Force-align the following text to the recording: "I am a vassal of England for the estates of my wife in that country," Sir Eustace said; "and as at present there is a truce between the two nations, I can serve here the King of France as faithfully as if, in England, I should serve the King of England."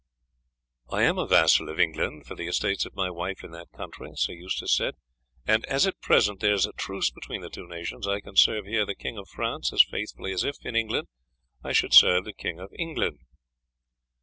"I 0.89 1.03
am 1.03 1.19
a 1.19 1.27
vassal 1.27 1.69
of 1.69 1.79
England 1.79 2.25
for 2.25 2.33
the 2.33 2.47
estates 2.47 2.87
of 2.87 2.95
my 2.95 3.11
wife 3.11 3.43
in 3.43 3.51
that 3.51 3.71
country," 3.71 4.09
Sir 4.15 4.33
Eustace 4.33 4.75
said; 4.75 4.95
"and 5.45 5.63
as 5.67 5.85
at 5.85 6.01
present 6.01 6.39
there 6.39 6.55
is 6.55 6.65
a 6.65 6.71
truce 6.71 7.11
between 7.11 7.41
the 7.41 7.51
two 7.51 7.67
nations, 7.67 8.07
I 8.07 8.19
can 8.19 8.35
serve 8.35 8.65
here 8.65 8.83
the 8.83 8.95
King 8.95 9.19
of 9.19 9.29
France 9.29 9.71
as 9.71 9.83
faithfully 9.83 10.31
as 10.33 10.43
if, 10.43 10.55
in 10.65 10.75
England, 10.75 11.07
I 11.63 11.71
should 11.73 11.93
serve 11.93 12.25
the 12.25 12.33
King 12.33 12.59
of 12.59 12.71
England." 12.79 13.19